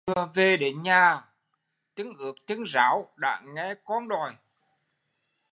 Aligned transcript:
Vừa 0.07 0.29
về 0.33 0.57
đến 0.57 0.81
nhà 0.83 1.21
chân 1.95 2.13
ướt 2.19 2.33
chân 2.47 2.63
ráo 2.63 3.13
đã 3.15 3.41
nghe 3.55 3.75
con 3.85 4.07
đòi 4.07 4.35